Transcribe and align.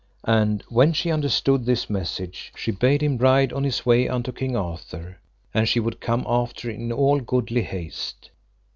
And 0.25 0.63
when 0.67 0.93
she 0.93 1.11
understood 1.11 1.63
this 1.63 1.87
message, 1.87 2.51
she 2.55 2.71
bade 2.71 3.03
him 3.03 3.19
ride 3.19 3.53
on 3.53 3.63
his 3.63 3.85
way 3.85 4.07
unto 4.09 4.31
King 4.31 4.55
Arthur, 4.55 5.19
and 5.53 5.69
she 5.69 5.79
would 5.79 6.01
come 6.01 6.25
after 6.27 6.71
in 6.71 6.91
all 6.91 7.19
goodly 7.19 7.61
haste. 7.61 8.31